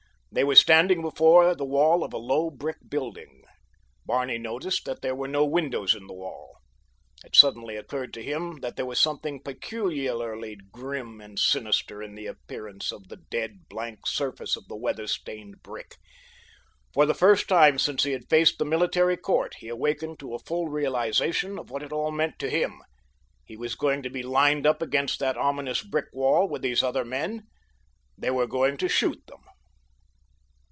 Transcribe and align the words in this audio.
They 0.33 0.45
were 0.45 0.55
standing 0.55 1.01
before 1.01 1.53
the 1.55 1.65
wall 1.65 2.05
of 2.05 2.13
a 2.13 2.17
low 2.17 2.49
brick 2.49 2.77
building. 2.87 3.43
Barney 4.05 4.37
noticed 4.37 4.85
that 4.85 5.01
there 5.01 5.13
were 5.13 5.27
no 5.27 5.43
windows 5.43 5.93
in 5.93 6.07
the 6.07 6.13
wall. 6.13 6.55
It 7.25 7.35
suddenly 7.35 7.75
occurred 7.75 8.13
to 8.13 8.23
him 8.23 8.61
that 8.61 8.77
there 8.77 8.85
was 8.85 8.97
something 8.97 9.43
peculiarly 9.43 10.55
grim 10.71 11.19
and 11.19 11.37
sinister 11.37 12.01
in 12.01 12.15
the 12.15 12.27
appearance 12.27 12.93
of 12.93 13.09
the 13.09 13.17
dead, 13.17 13.67
blank 13.69 14.07
surface 14.07 14.55
of 14.55 14.63
weather 14.69 15.05
stained 15.05 15.61
brick. 15.61 15.95
For 16.93 17.05
the 17.05 17.13
first 17.13 17.49
time 17.49 17.77
since 17.77 18.03
he 18.03 18.13
had 18.13 18.29
faced 18.29 18.57
the 18.57 18.63
military 18.63 19.17
court 19.17 19.55
he 19.57 19.67
awakened 19.67 20.19
to 20.19 20.33
a 20.33 20.39
full 20.39 20.69
realization 20.69 21.59
of 21.59 21.69
what 21.69 21.83
it 21.83 21.91
all 21.91 22.09
meant 22.11 22.39
to 22.39 22.49
him—he 22.49 23.57
was 23.57 23.75
going 23.75 24.01
to 24.03 24.09
be 24.09 24.23
lined 24.23 24.65
up 24.65 24.81
against 24.81 25.19
that 25.19 25.35
ominous 25.35 25.83
brick 25.83 26.07
wall 26.13 26.47
with 26.47 26.61
these 26.61 26.81
other 26.81 27.03
men—they 27.03 28.31
were 28.31 28.47
going 28.47 28.77
to 28.77 28.87
shoot 28.87 29.21
them. 29.27 29.39